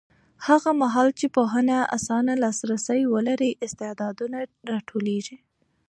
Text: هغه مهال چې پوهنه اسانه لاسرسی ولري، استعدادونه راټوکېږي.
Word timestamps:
هغه 0.47 0.69
مهال 0.81 1.09
چې 1.19 1.25
پوهنه 1.35 1.77
اسانه 1.97 2.33
لاسرسی 2.43 3.01
ولري، 3.13 3.51
استعدادونه 3.65 4.37
راټوکېږي. 4.71 5.37